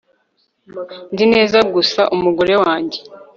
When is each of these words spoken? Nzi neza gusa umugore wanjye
Nzi 1.13 1.25
neza 1.33 1.57
gusa 1.73 2.01
umugore 2.15 2.53
wanjye 2.63 2.99